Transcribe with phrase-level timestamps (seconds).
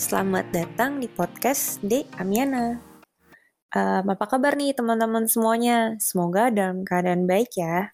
[0.00, 2.80] selamat datang di podcast De Amiana.
[3.68, 5.92] Um, apa kabar nih teman-teman semuanya?
[6.00, 7.92] Semoga dalam keadaan baik ya.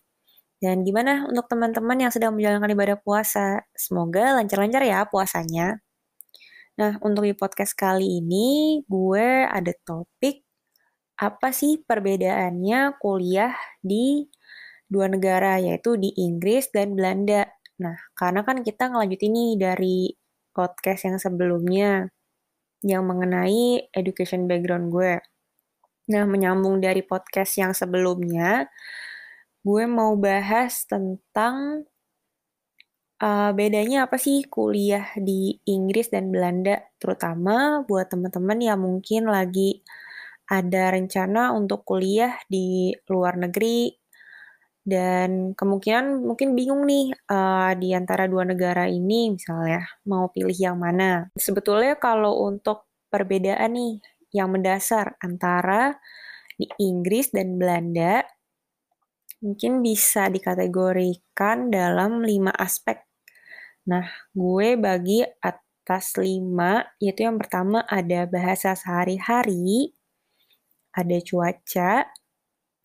[0.63, 3.67] Dan gimana untuk teman-teman yang sedang menjalankan ibadah puasa?
[3.75, 5.83] Semoga lancar-lancar ya puasanya.
[6.79, 10.47] Nah, untuk di podcast kali ini, gue ada topik
[11.19, 13.51] apa sih perbedaannya kuliah
[13.83, 14.31] di
[14.87, 17.51] dua negara, yaitu di Inggris dan Belanda.
[17.83, 20.07] Nah, karena kan kita ngelanjut ini dari
[20.57, 22.09] podcast yang sebelumnya
[22.81, 25.21] yang mengenai education background gue.
[26.09, 28.73] Nah, menyambung dari podcast yang sebelumnya,
[29.61, 31.85] gue mau bahas tentang
[33.21, 39.83] uh, bedanya apa sih kuliah di Inggris dan Belanda, terutama buat teman-teman yang mungkin lagi
[40.47, 43.91] ada rencana untuk kuliah di luar negeri
[44.87, 50.79] dan kemungkinan mungkin bingung nih uh, di antara dua negara ini misalnya mau pilih yang
[50.79, 51.27] mana.
[51.35, 53.99] Sebetulnya kalau untuk perbedaan nih
[54.31, 55.99] yang mendasar antara
[56.55, 58.23] di Inggris dan Belanda
[59.43, 63.03] mungkin bisa dikategorikan dalam lima aspek.
[63.91, 69.95] Nah, gue bagi atas lima, yaitu yang pertama ada bahasa sehari-hari,
[70.91, 72.11] ada cuaca,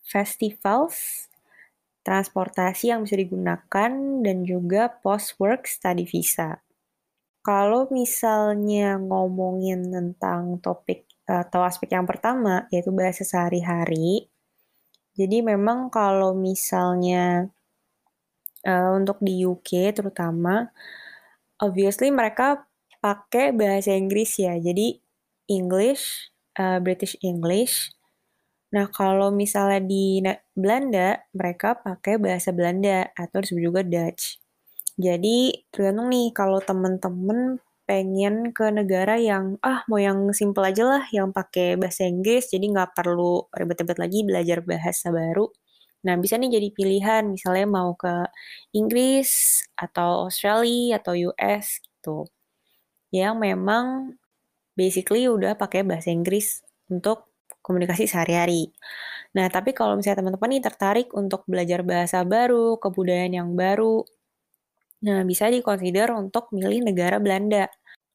[0.04, 1.31] festivals,
[2.02, 3.90] transportasi yang bisa digunakan,
[4.22, 6.62] dan juga post-work study visa.
[7.42, 14.30] Kalau misalnya ngomongin tentang topik atau aspek yang pertama, yaitu bahasa sehari-hari,
[15.12, 17.52] jadi memang kalau misalnya
[18.64, 20.72] uh, untuk di UK terutama,
[21.60, 22.64] obviously mereka
[23.02, 25.02] pakai bahasa Inggris ya, jadi
[25.50, 27.92] English, uh, British English,
[28.72, 30.20] Nah, kalau misalnya di
[30.56, 34.40] Belanda, mereka pakai bahasa Belanda atau disebut juga Dutch.
[34.96, 41.04] Jadi, tergantung nih kalau temen-temen pengen ke negara yang ah mau yang simple aja lah
[41.10, 45.50] yang pakai bahasa Inggris jadi nggak perlu ribet-ribet lagi belajar bahasa baru
[46.06, 48.30] nah bisa nih jadi pilihan misalnya mau ke
[48.70, 52.30] Inggris atau Australia atau US gitu
[53.12, 54.16] yang memang
[54.78, 57.31] basically udah pakai bahasa Inggris untuk
[57.62, 58.68] komunikasi sehari-hari.
[59.32, 64.04] Nah, tapi kalau misalnya teman-teman nih tertarik untuk belajar bahasa baru, kebudayaan yang baru,
[65.02, 67.66] nah bisa dikonsider untuk milih negara Belanda.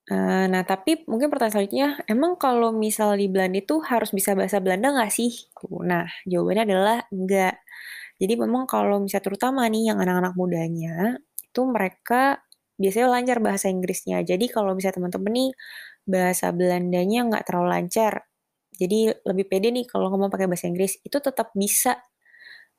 [0.08, 4.64] Uh, nah, tapi mungkin pertanyaan selanjutnya, emang kalau misal di Belanda itu harus bisa bahasa
[4.64, 5.32] Belanda nggak sih?
[5.84, 7.60] Nah, jawabannya adalah enggak.
[8.18, 12.40] Jadi memang kalau misalnya terutama nih yang anak-anak mudanya, itu mereka
[12.80, 14.22] biasanya lancar bahasa Inggrisnya.
[14.24, 15.50] Jadi kalau misalnya teman-teman nih
[16.08, 18.14] bahasa Belandanya nggak terlalu lancar,
[18.78, 21.98] jadi lebih pede nih kalau ngomong pakai bahasa Inggris itu tetap bisa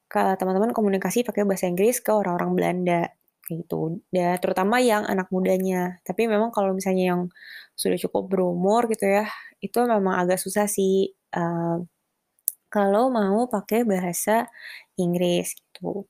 [0.08, 3.02] ke teman-teman komunikasi pakai bahasa Inggris ke orang-orang Belanda
[3.48, 4.00] gitu.
[4.12, 6.00] Dan terutama yang anak mudanya.
[6.04, 7.22] Tapi memang kalau misalnya yang
[7.72, 9.24] sudah cukup berumur gitu ya,
[9.64, 11.80] itu memang agak susah sih uh,
[12.68, 14.48] kalau mau pakai bahasa
[15.00, 16.04] Inggris gitu.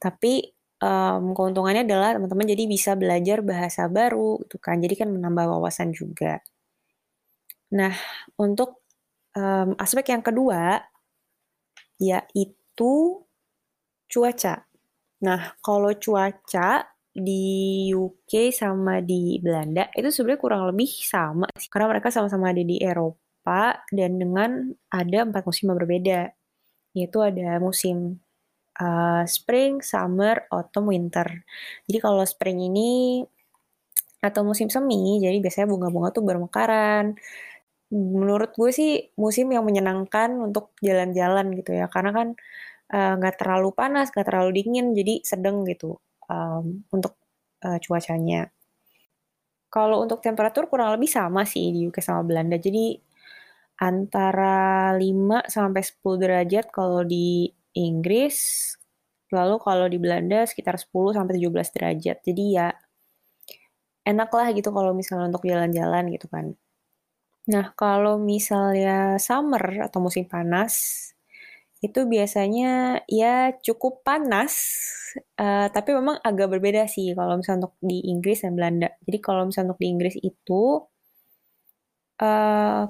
[0.00, 4.80] Tapi um, keuntungannya adalah teman-teman jadi bisa belajar bahasa baru gitu kan.
[4.80, 6.40] Jadi kan menambah wawasan juga.
[7.76, 7.92] Nah,
[8.40, 8.85] untuk
[9.36, 10.80] um, aspek yang kedua
[12.00, 13.22] yaitu
[14.08, 14.64] cuaca.
[15.24, 16.84] Nah, kalau cuaca
[17.16, 21.72] di UK sama di Belanda itu sebenarnya kurang lebih sama sih.
[21.72, 26.20] Karena mereka sama-sama ada di Eropa dan dengan ada empat musim yang berbeda.
[26.92, 28.20] Yaitu ada musim
[28.80, 31.44] uh, spring, summer, autumn, winter.
[31.88, 33.24] Jadi kalau spring ini
[34.20, 37.14] atau musim semi, jadi biasanya bunga-bunga tuh bermekaran
[37.92, 41.86] menurut gue sih musim yang menyenangkan untuk jalan-jalan gitu ya.
[41.86, 42.28] Karena kan
[42.90, 45.98] eh, nggak uh, terlalu panas nggak terlalu dingin jadi sedang gitu
[46.30, 47.18] um, untuk
[47.66, 48.50] uh, cuacanya.
[49.70, 52.56] Kalau untuk temperatur kurang lebih sama sih di UK sama Belanda.
[52.56, 52.96] Jadi
[53.82, 58.36] antara 5 sampai 10 derajat kalau di Inggris
[59.34, 62.16] lalu kalau di Belanda sekitar 10 sampai 17 derajat.
[62.24, 62.72] Jadi ya
[64.06, 66.54] enak lah gitu kalau misalnya untuk jalan-jalan gitu kan
[67.46, 70.74] Nah, kalau misalnya summer atau musim panas,
[71.84, 74.54] itu biasanya ya cukup panas,
[75.38, 78.88] uh, tapi memang agak berbeda sih kalau misalnya untuk di Inggris dan Belanda.
[79.06, 80.62] Jadi kalau misalnya untuk di Inggris itu,
[82.22, 82.82] uh,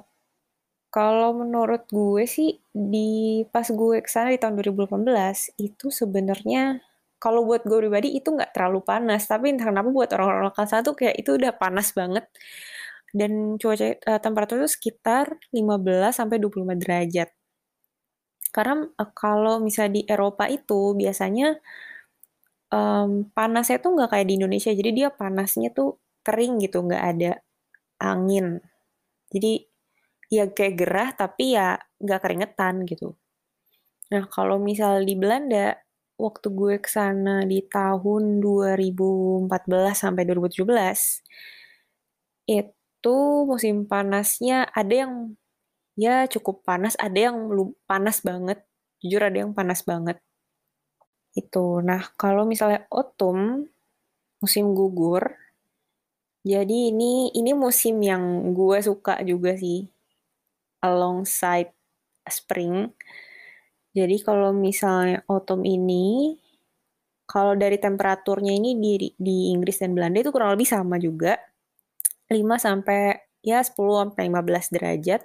[0.89, 6.81] kalau menurut gue sih di pas gue ke sana di tahun 2018 itu sebenarnya
[7.21, 10.81] kalau buat gue pribadi itu nggak terlalu panas, tapi entah kenapa buat orang-orang lokal sana
[10.87, 12.25] tuh kayak itu udah panas banget
[13.15, 17.29] dan cuaca uh, temperatur itu sekitar 15 sampai 25 derajat.
[18.51, 21.59] Karena uh, kalau misalnya di Eropa itu biasanya
[22.73, 27.33] um, panasnya tuh nggak kayak di Indonesia, jadi dia panasnya tuh kering gitu, nggak ada
[28.03, 28.59] angin.
[29.31, 29.63] Jadi
[30.27, 33.15] ya kayak gerah tapi ya nggak keringetan gitu.
[34.13, 35.75] Nah kalau misal di Belanda,
[36.19, 39.51] waktu gue ke sana di tahun 2014
[39.95, 40.67] sampai 2017,
[42.47, 42.76] itu
[43.49, 45.15] musim panasnya ada yang
[45.97, 47.37] ya cukup panas, ada yang
[47.89, 48.63] panas banget.
[49.03, 50.21] Jujur ada yang panas banget.
[51.37, 51.85] Itu.
[51.85, 53.69] Nah, kalau misalnya autumn,
[54.41, 55.37] musim gugur,
[56.47, 59.91] jadi ini ini musim yang gue suka juga sih
[60.79, 61.75] alongside
[62.23, 62.95] spring.
[63.91, 66.37] Jadi kalau misalnya autumn ini,
[67.27, 71.35] kalau dari temperaturnya ini di, di Inggris dan Belanda itu kurang lebih sama juga.
[72.31, 75.23] 5 sampai ya 10 sampai 15 derajat.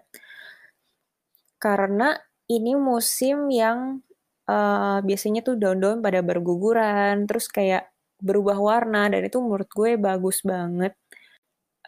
[1.62, 2.18] Karena
[2.50, 4.02] ini musim yang
[4.50, 7.90] uh, biasanya tuh daun-daun pada berguguran, terus kayak
[8.22, 10.94] berubah warna dan itu menurut gue bagus banget.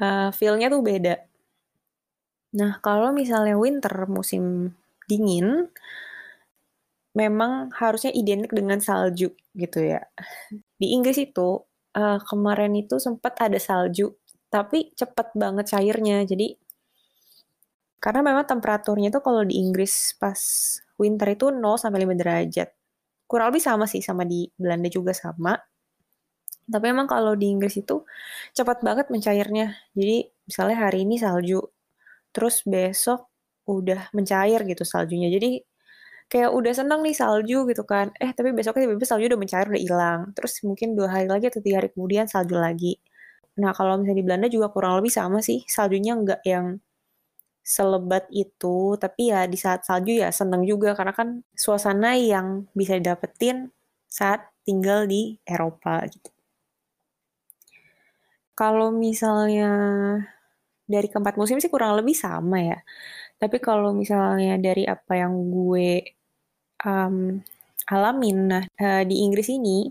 [0.02, 1.22] Uh, feel-nya tuh beda.
[2.54, 4.74] Nah, kalau misalnya winter, musim
[5.10, 5.70] dingin,
[7.14, 10.02] memang harusnya identik dengan salju gitu ya.
[10.78, 11.62] Di Inggris itu,
[11.98, 14.14] uh, kemarin itu sempat ada salju,
[14.54, 16.22] tapi cepet banget cairnya.
[16.30, 16.54] Jadi,
[18.04, 20.38] karena memang temperaturnya itu kalau di Inggris pas
[21.02, 22.70] winter itu 0 sampai 5 derajat.
[23.26, 25.58] Kurang lebih sama sih sama di Belanda juga sama.
[26.64, 28.04] Tapi emang kalau di Inggris itu
[28.56, 29.76] cepat banget mencairnya.
[29.98, 30.18] Jadi
[30.48, 31.60] misalnya hari ini salju,
[32.36, 33.32] terus besok
[33.68, 35.32] udah mencair gitu saljunya.
[35.32, 35.64] Jadi
[36.32, 38.12] kayak udah seneng nih salju gitu kan.
[38.20, 40.20] Eh tapi besoknya tiba-tiba salju udah mencair udah hilang.
[40.36, 43.00] Terus mungkin dua hari lagi atau tiga hari kemudian salju lagi.
[43.62, 45.62] Nah kalau misalnya di Belanda juga kurang lebih sama sih.
[45.70, 46.78] Saljunya nggak yang
[47.64, 53.00] selebat itu, tapi ya di saat salju ya seneng juga karena kan suasana yang bisa
[53.00, 53.72] didapetin
[54.12, 56.30] saat tinggal di Eropa gitu.
[58.54, 59.72] Kalau misalnya
[60.84, 62.80] dari keempat musim sih kurang lebih sama ya.
[63.40, 66.04] Tapi kalau misalnya dari apa yang gue
[66.86, 67.40] um,
[67.90, 69.88] alamin, nah uh, di Inggris ini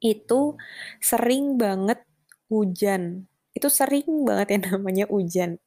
[0.00, 0.56] itu
[1.00, 2.00] sering banget
[2.48, 3.28] hujan.
[3.52, 5.60] Itu sering banget yang namanya hujan.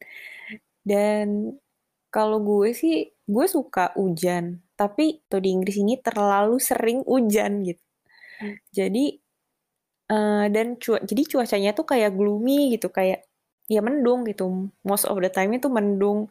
[0.83, 1.57] Dan
[2.13, 4.61] kalau gue sih, gue suka hujan.
[4.75, 7.83] Tapi tuh di Inggris ini terlalu sering hujan gitu.
[8.41, 8.55] Hmm.
[8.73, 9.05] Jadi
[10.11, 13.25] uh, dan cu jadi cuacanya tuh kayak gloomy gitu, kayak
[13.71, 14.69] ya mendung gitu.
[14.85, 16.29] Most of the time itu mendung.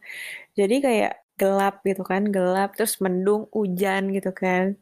[0.59, 4.77] Jadi kayak gelap gitu kan, gelap terus mendung, hujan gitu kan.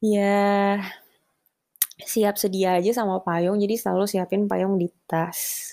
[0.00, 0.80] Ya
[1.96, 5.72] siap sedia aja sama payung, jadi selalu siapin payung di tas.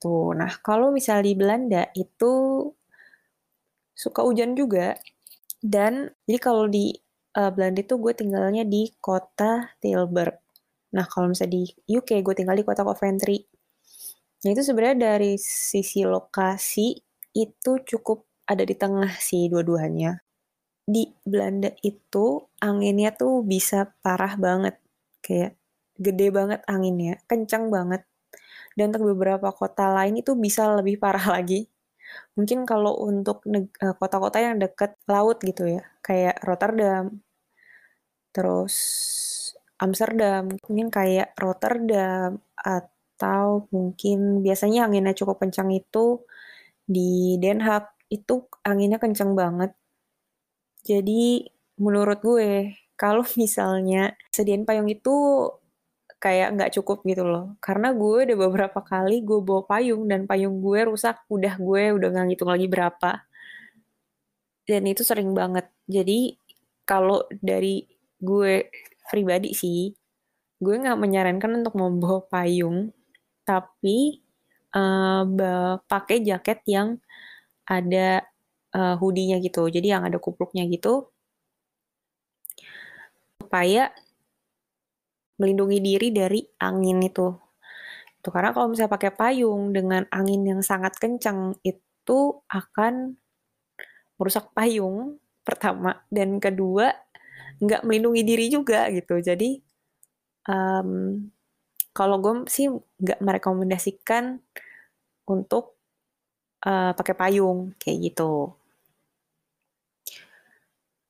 [0.00, 2.68] Tuh, nah kalau misal di Belanda itu
[3.94, 4.98] suka hujan juga.
[5.64, 6.92] Dan jadi kalau di
[7.38, 10.36] uh, Belanda itu gue tinggalnya di kota Tilburg.
[10.94, 13.42] Nah, kalau misalnya di UK, gue tinggal di kota Coventry.
[14.44, 16.94] Nah, itu sebenarnya dari sisi lokasi
[17.34, 20.20] itu cukup ada di tengah sih dua-duanya.
[20.84, 24.76] Di Belanda itu anginnya tuh bisa parah banget.
[25.24, 25.52] Kayak
[25.98, 28.02] gede banget anginnya, kencang banget.
[28.76, 31.66] Dan untuk beberapa kota lain itu bisa lebih parah lagi.
[32.36, 37.04] Mungkin kalau untuk eh, kota-kota yang dekat laut gitu ya, kayak Rotterdam,
[38.34, 38.74] terus
[39.82, 46.22] Amsterdam, mungkin kayak Rotterdam atau mungkin biasanya anginnya cukup kencang itu
[46.94, 49.70] di Den Haag itu anginnya kencang banget.
[50.84, 51.48] Jadi
[51.80, 52.50] menurut gue
[52.94, 55.14] kalau misalnya sediain payung itu
[56.22, 57.58] kayak nggak cukup gitu loh.
[57.60, 61.20] Karena gue udah beberapa kali gue bawa payung dan payung gue rusak.
[61.28, 63.10] Udah gue udah nggak ngitung lagi berapa.
[64.64, 65.68] Dan itu sering banget.
[65.84, 66.38] Jadi
[66.88, 67.84] kalau dari
[68.20, 68.72] gue
[69.08, 69.92] pribadi sih,
[70.60, 72.88] gue nggak menyarankan untuk membawa payung,
[73.44, 74.24] tapi
[74.72, 75.28] uh,
[75.84, 76.96] pakai jaket yang
[77.68, 78.24] ada
[78.72, 81.13] uh, hoodie-nya gitu, jadi yang ada kupluknya gitu,
[83.54, 83.86] supaya
[85.38, 87.30] melindungi diri dari angin itu.
[88.18, 93.14] Itu karena kalau misalnya pakai payung dengan angin yang sangat kencang itu akan
[94.18, 96.98] merusak payung pertama dan kedua
[97.62, 99.22] nggak melindungi diri juga gitu.
[99.22, 99.62] Jadi
[100.50, 101.22] um,
[101.94, 104.42] kalau gue sih nggak merekomendasikan
[105.30, 105.78] untuk
[106.66, 108.50] uh, pakai payung kayak gitu.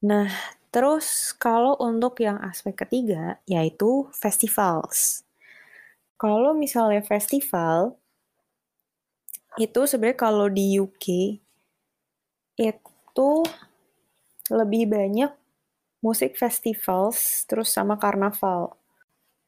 [0.04, 0.28] Nah,
[0.74, 5.22] terus kalau untuk yang aspek ketiga yaitu festivals.
[6.18, 7.94] Kalau misalnya festival
[9.54, 11.38] itu sebenarnya kalau di UK
[12.58, 13.30] itu
[14.50, 15.30] lebih banyak
[16.02, 18.74] musik festivals terus sama karnaval.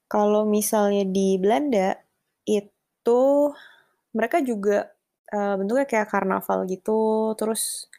[0.07, 1.99] Kalau misalnya di Belanda
[2.47, 3.51] itu
[4.15, 4.87] mereka juga
[5.35, 7.91] uh, bentuknya kayak karnaval gitu, terus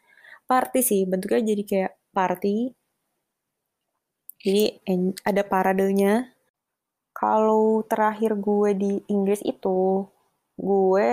[0.48, 2.77] party sih, bentuknya jadi kayak party.
[4.38, 4.78] Jadi
[5.26, 6.30] ada paradenya.
[7.10, 10.06] Kalau terakhir gue di Inggris itu,
[10.54, 11.12] gue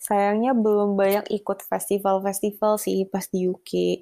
[0.00, 4.00] sayangnya belum banyak ikut festival-festival sih pas di UK.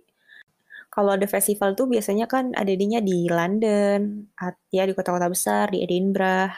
[0.92, 4.30] Kalau ada festival tuh biasanya kan ada dinya di London,
[4.70, 6.54] ya di kota-kota besar, di Edinburgh.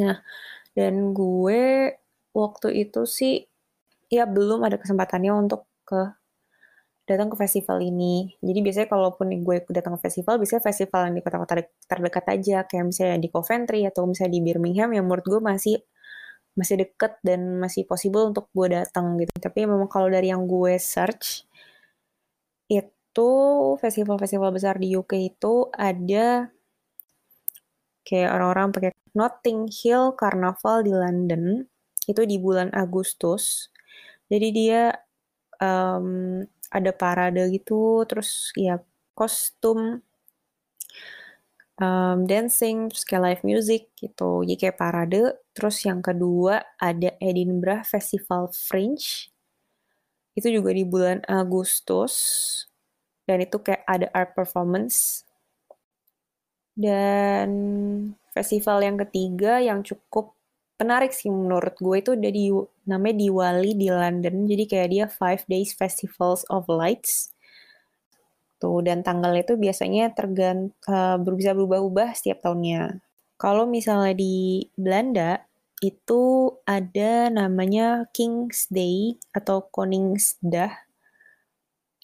[0.00, 0.16] Nah,
[0.72, 1.92] dan gue
[2.32, 3.44] waktu itu sih
[4.06, 6.19] ya belum ada kesempatannya untuk ke
[7.10, 8.30] datang ke festival ini.
[8.38, 11.54] Jadi biasanya kalaupun gue datang ke festival, biasanya festival yang di kota-kota
[11.90, 15.76] terdekat aja, kayak misalnya di Coventry atau misalnya di Birmingham yang menurut gue masih
[16.54, 19.34] masih deket dan masih possible untuk gue datang gitu.
[19.42, 21.46] Tapi memang kalau dari yang gue search
[22.70, 23.30] itu
[23.82, 26.46] festival-festival besar di UK itu ada
[28.06, 31.44] kayak orang-orang pakai Notting Hill Carnival di London
[32.06, 33.70] itu di bulan Agustus.
[34.30, 34.94] Jadi dia
[35.58, 38.78] um, ada parade gitu, terus ya
[39.18, 40.00] kostum,
[41.80, 44.44] um, dancing, terus kayak live music gitu.
[44.46, 45.22] Jadi kayak parade.
[45.56, 49.32] Terus yang kedua ada Edinburgh Festival Fringe.
[50.36, 52.14] Itu juga di bulan Agustus.
[53.24, 55.26] Dan itu kayak ada art performance.
[56.76, 57.50] Dan
[58.30, 60.39] festival yang ketiga yang cukup
[60.80, 62.48] menarik sih menurut gue itu udah di
[62.88, 64.48] namanya di Wali di London.
[64.48, 67.36] Jadi kayak dia Five Days Festivals of Lights.
[68.56, 73.04] Tuh dan tanggalnya itu biasanya tergant uh, bisa berubah-ubah setiap tahunnya.
[73.36, 75.44] Kalau misalnya di Belanda
[75.80, 80.76] itu ada namanya King's Day atau Koningsdag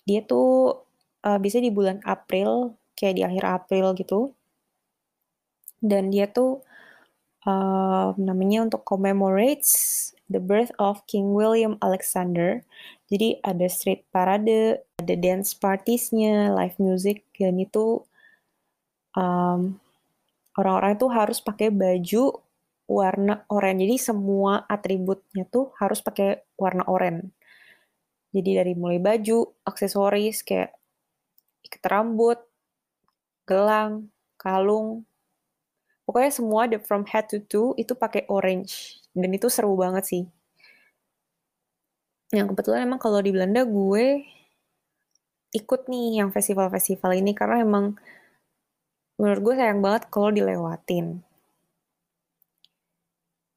[0.06, 0.80] dia tuh
[1.26, 4.32] uh, bisa di bulan April kayak di akhir April gitu.
[5.82, 6.64] Dan dia tuh
[7.46, 12.66] uh, namanya untuk commemorates the birth of King William Alexander.
[13.06, 18.02] Jadi ada street parade, ada dance partiesnya, live music, dan itu
[19.14, 19.78] um,
[20.58, 22.42] orang-orang itu harus pakai baju
[22.90, 23.86] warna oranye.
[23.86, 27.30] Jadi semua atributnya tuh harus pakai warna oranye.
[28.34, 30.74] Jadi dari mulai baju, aksesoris kayak
[31.62, 32.42] ikat rambut,
[33.46, 35.06] gelang, kalung,
[36.06, 39.02] pokoknya semua the from head to toe itu pakai orange.
[39.10, 40.24] Dan itu seru banget sih.
[42.30, 44.22] Yang kebetulan emang kalau di Belanda gue
[45.54, 47.96] ikut nih yang festival-festival ini karena emang
[49.16, 51.22] menurut gue sayang banget kalau dilewatin.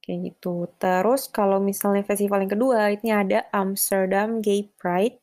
[0.01, 0.65] Kayak gitu.
[0.81, 5.21] Terus kalau misalnya festival yang kedua ini ada Amsterdam Gay Pride.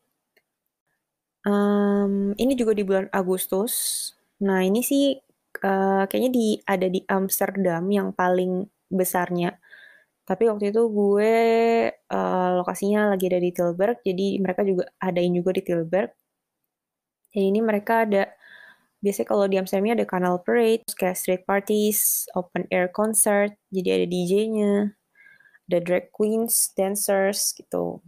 [1.47, 4.11] Um, ini juga di bulan Agustus.
[4.43, 5.17] Nah ini sih
[5.67, 9.59] uh, kayaknya di ada di Amsterdam yang paling besarnya.
[10.27, 11.35] Tapi waktu itu gue
[11.91, 16.11] uh, lokasinya lagi ada di Tilburg, jadi mereka juga adain juga di Tilburg.
[17.31, 18.27] Jadi ini mereka ada
[19.05, 24.07] biasanya kalau di Amsterdam ada Canal Parade, kayak street parties, open air concert, jadi ada
[24.11, 24.73] DJ-nya,
[25.71, 28.03] ada drag queens, dancers gitu.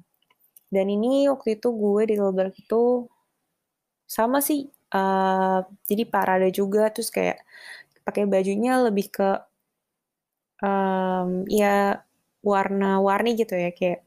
[0.74, 3.06] Dan ini waktu itu gue di Tilburg itu
[4.08, 4.66] sama sih
[5.84, 7.44] jadi parade juga terus kayak
[8.08, 9.30] pakai bajunya lebih ke
[10.64, 12.00] um, ya
[12.40, 14.00] warna-warni gitu ya kayak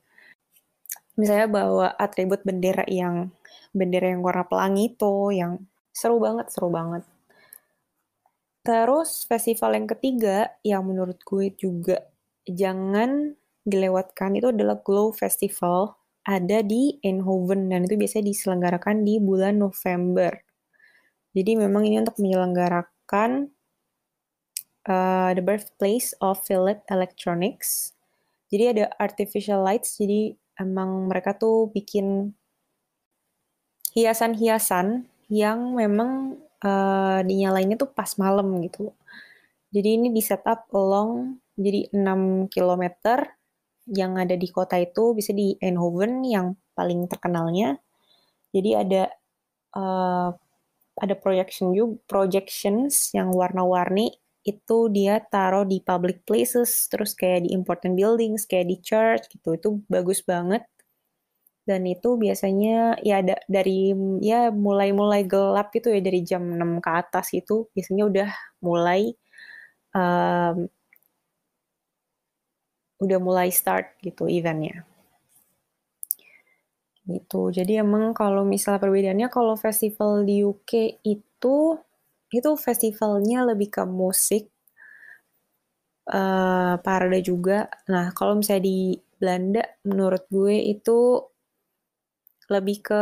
[1.19, 3.29] misalnya bawa atribut bendera yang
[3.75, 5.61] bendera yang warna pelangi itu yang
[5.93, 7.03] seru banget seru banget.
[8.61, 11.97] Terus festival yang ketiga yang menurut gue juga
[12.45, 13.33] jangan
[13.65, 15.97] dilewatkan itu adalah Glow Festival.
[16.21, 20.50] Ada di Eindhoven dan itu biasanya diselenggarakan di bulan November
[21.31, 23.51] jadi memang ini untuk menyelenggarakan
[24.88, 27.95] uh, the birthplace of Philip Electronics.
[28.51, 32.35] Jadi ada artificial lights, jadi emang mereka tuh bikin
[33.95, 38.91] hiasan-hiasan yang memang uh, dinyalainnya tuh pas malam gitu.
[39.71, 42.83] Jadi ini di setup along jadi 6 km
[43.88, 47.79] yang ada di kota itu bisa di Eindhoven yang paling terkenalnya.
[48.51, 49.03] Jadi ada
[49.79, 50.35] uh,
[51.00, 57.53] ada projection juga projections yang warna-warni itu dia taruh di public places terus kayak di
[57.53, 59.55] important buildings kayak di church gitu.
[59.57, 60.65] Itu bagus banget.
[61.62, 66.89] Dan itu biasanya ya ada dari ya mulai-mulai gelap gitu ya dari jam 6 ke
[66.89, 68.29] atas itu biasanya udah
[68.65, 69.13] mulai
[69.93, 70.65] um,
[73.01, 74.86] udah mulai start gitu eventnya
[77.10, 77.50] gitu.
[77.58, 81.58] Jadi emang kalau misalnya perbedaannya kalau festival di UK itu
[82.31, 84.43] itu festivalnya lebih ke musik.
[86.10, 87.70] uh, parade juga.
[87.91, 88.79] Nah, kalau misalnya di
[89.20, 91.22] Belanda, menurut gue itu
[92.51, 93.01] lebih ke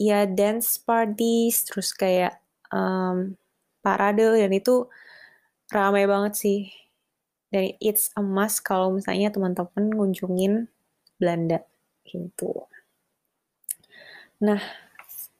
[0.00, 2.40] ya dance parties, terus kayak
[2.72, 3.36] um,
[3.84, 4.88] parade, dan itu
[5.72, 6.60] ramai banget sih.
[7.52, 10.54] Dan it's a must kalau misalnya teman-teman ngunjungin
[11.18, 11.62] Belanda
[12.06, 12.66] gitu.
[14.42, 14.60] Nah,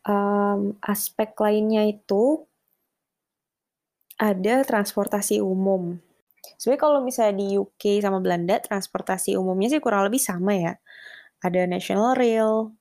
[0.08, 2.46] um, aspek lainnya itu
[4.16, 6.00] ada transportasi umum.
[6.56, 10.72] Sebenarnya kalau misalnya di UK sama Belanda, transportasi umumnya sih kurang lebih sama ya.
[11.44, 12.72] Ada National Rail,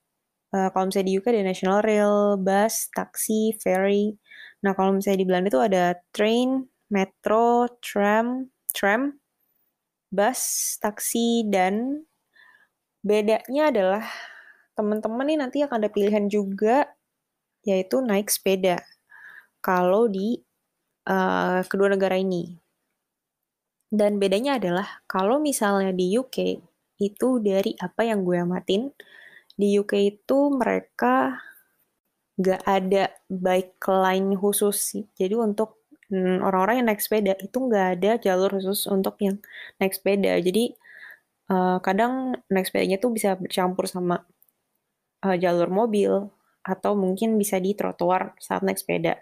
[0.56, 4.16] uh, kalau misalnya di UK ada National Rail, bus, taksi, ferry.
[4.64, 5.84] Nah kalau misalnya di Belanda itu ada
[6.16, 9.20] train, metro, tram, tram,
[10.14, 10.42] bus,
[10.80, 12.06] taksi, dan
[13.04, 14.06] bedanya adalah
[14.76, 16.86] teman-teman nih nanti akan ada pilihan juga
[17.66, 18.78] yaitu naik sepeda
[19.64, 20.38] kalau di
[21.10, 22.54] uh, kedua negara ini.
[23.90, 26.62] Dan bedanya adalah kalau misalnya di UK
[27.02, 28.92] itu dari apa yang gue amatin,
[29.56, 31.40] di UK itu mereka
[32.36, 35.04] gak ada bike line khusus sih.
[35.16, 39.40] Jadi untuk mm, orang-orang yang naik sepeda itu nggak ada jalur khusus untuk yang
[39.80, 40.36] naik sepeda.
[40.44, 40.76] Jadi
[41.52, 44.28] uh, kadang naik sepedanya tuh bisa bercampur sama
[45.26, 46.30] uh, jalur mobil
[46.62, 49.18] atau mungkin bisa di trotoar saat naik sepeda.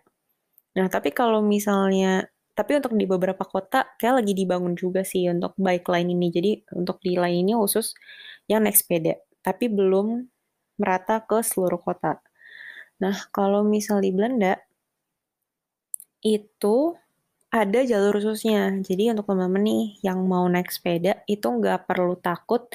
[0.75, 5.57] Nah, tapi kalau misalnya tapi untuk di beberapa kota kayak lagi dibangun juga sih untuk
[5.57, 6.27] bike line ini.
[6.29, 7.95] Jadi untuk di line ini khusus
[8.51, 10.27] yang naik sepeda, tapi belum
[10.77, 12.21] merata ke seluruh kota.
[13.01, 14.59] Nah, kalau misal di Belanda
[16.23, 16.95] itu
[17.53, 18.73] ada jalur khususnya.
[18.81, 22.65] Jadi untuk teman-teman nih yang mau naik sepeda itu nggak perlu takut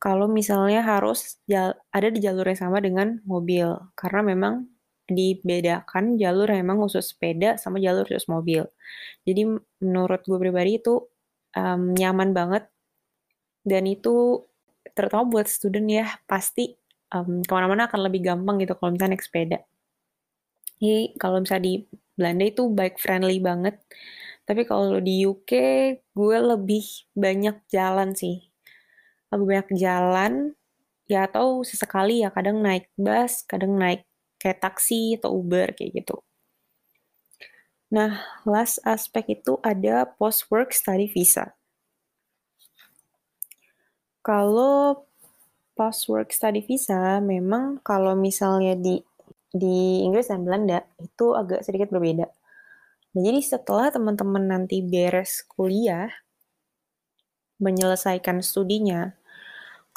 [0.00, 1.36] kalau misalnya harus
[1.92, 3.68] ada di jalur yang sama dengan mobil.
[3.92, 4.64] Karena memang
[5.04, 8.64] dibedakan jalur yang memang khusus sepeda sama jalur khusus mobil.
[9.28, 9.44] Jadi
[9.84, 11.04] menurut gue pribadi itu
[11.52, 12.64] um, nyaman banget
[13.68, 14.40] dan itu
[14.96, 16.72] terutama buat student ya pasti
[17.12, 19.58] um, ke mana-mana akan lebih gampang gitu kalau misalnya naik sepeda.
[20.80, 21.74] Jadi kalau misalnya di
[22.16, 23.76] Belanda itu bike friendly banget.
[24.48, 25.52] Tapi kalau di UK
[26.16, 28.49] gue lebih banyak jalan sih
[29.30, 30.32] lebih banyak jalan
[31.10, 34.06] ya atau sesekali ya kadang naik bus, kadang naik
[34.38, 36.22] kayak taksi atau Uber kayak gitu.
[37.90, 41.58] Nah, last aspek itu ada post work study visa.
[44.22, 45.06] Kalau
[45.74, 49.02] post work study visa memang kalau misalnya di
[49.50, 52.30] di Inggris dan Belanda itu agak sedikit berbeda.
[53.10, 56.14] Nah, jadi setelah teman-teman nanti beres kuliah,
[57.58, 59.18] menyelesaikan studinya,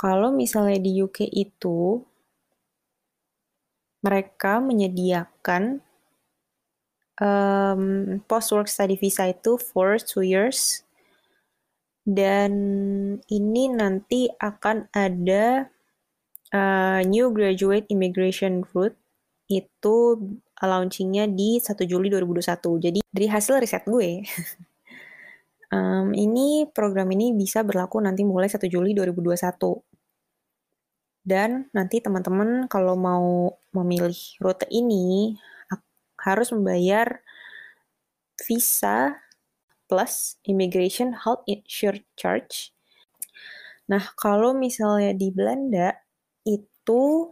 [0.03, 2.03] kalau misalnya di UK itu
[4.03, 5.79] mereka menyediakan
[7.23, 10.83] um, post work study visa itu for two years
[12.03, 12.51] dan
[13.31, 15.71] ini nanti akan ada
[16.51, 18.99] uh, new graduate immigration route
[19.47, 20.19] itu
[20.59, 22.83] launchingnya di 1 Juli 2021.
[22.83, 24.23] Jadi dari hasil riset gue,
[25.75, 29.92] um, ini program ini bisa berlaku nanti mulai 1 Juli 2021.
[31.23, 35.39] Dan nanti teman-teman kalau mau memilih rute ini
[36.19, 37.23] harus membayar
[38.43, 39.15] visa
[39.87, 42.55] plus immigration health insurance charge.
[43.87, 45.95] Nah, kalau misalnya di Belanda
[46.43, 47.31] itu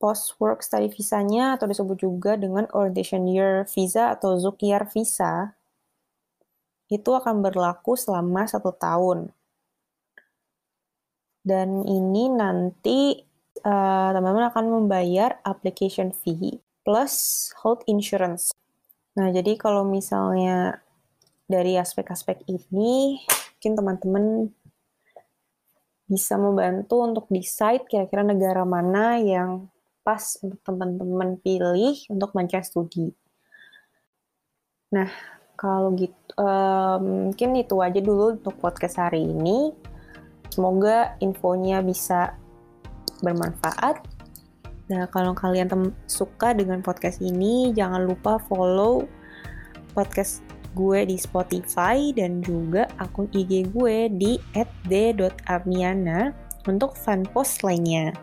[0.00, 5.52] post work study visanya atau disebut juga dengan orientation year visa atau Zukiar visa
[6.88, 9.30] itu akan berlaku selama satu tahun.
[11.40, 13.16] Dan ini nanti
[13.64, 18.52] uh, teman-teman akan membayar application fee plus health insurance.
[19.16, 20.80] Nah, jadi kalau misalnya
[21.50, 23.20] dari aspek-aspek ini,
[23.56, 24.24] mungkin teman-teman
[26.10, 29.70] bisa membantu untuk decide kira-kira negara mana yang
[30.02, 33.14] pas untuk teman-teman pilih untuk mencari studi.
[34.90, 35.06] Nah,
[35.54, 39.70] kalau gitu, um, mungkin itu aja dulu untuk podcast hari ini.
[40.50, 42.34] Semoga infonya bisa
[43.22, 44.02] bermanfaat.
[44.90, 45.70] Nah, kalau kalian
[46.10, 49.06] suka dengan podcast ini, jangan lupa follow
[49.94, 50.42] podcast
[50.74, 54.38] gue di Spotify dan juga akun IG gue di
[54.86, 56.34] @d.amiana
[56.66, 58.14] untuk fan post lainnya.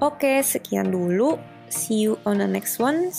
[0.00, 1.36] Oke, sekian dulu.
[1.68, 3.12] See you on the next one.